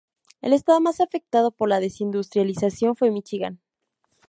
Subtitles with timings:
[0.41, 3.59] El estado más afectado por la desindustrialización fue Míchigan.